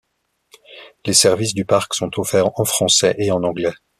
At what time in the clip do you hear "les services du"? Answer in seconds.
1.05-1.63